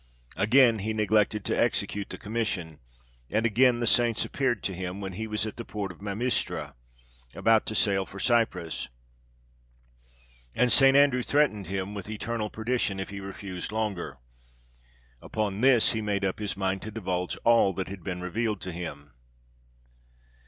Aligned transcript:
Again 0.35 0.79
he 0.79 0.93
neglected 0.95 1.45
to 1.45 1.55
execute 1.55 2.09
the 2.09 2.17
commission, 2.17 2.79
and 3.29 3.45
again 3.45 3.81
the 3.81 3.85
saints 3.85 4.25
appeared 4.25 4.63
to 4.63 4.73
him, 4.73 4.99
when 4.99 5.13
he 5.13 5.27
was 5.27 5.45
at 5.45 5.57
the 5.57 5.63
port 5.63 5.91
of 5.91 6.01
Mamistra, 6.01 6.73
about 7.35 7.67
to 7.67 7.75
sail 7.75 8.07
for 8.07 8.19
Cyprus, 8.19 8.89
and 10.55 10.71
St. 10.71 10.97
Andrew 10.97 11.21
threatened 11.21 11.67
him 11.67 11.93
with 11.93 12.09
eternal 12.09 12.49
perdition 12.49 12.99
if 12.99 13.09
he 13.11 13.19
refused 13.19 13.71
longer. 13.71 14.17
Upon 15.21 15.61
this 15.61 15.91
he 15.91 16.01
made 16.01 16.25
up 16.25 16.39
his 16.39 16.57
mind 16.57 16.81
to 16.81 16.89
divulge 16.89 17.37
all 17.43 17.71
that 17.73 17.89
had 17.89 18.03
been 18.03 18.21
revealed 18.21 18.59
to 18.61 18.71
him. 18.71 19.11